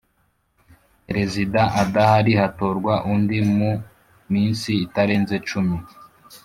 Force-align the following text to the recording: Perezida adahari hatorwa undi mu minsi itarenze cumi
Perezida 1.07 1.61
adahari 1.81 2.31
hatorwa 2.41 2.93
undi 3.13 3.39
mu 3.55 3.71
minsi 4.33 4.71
itarenze 4.85 5.35
cumi 5.49 5.77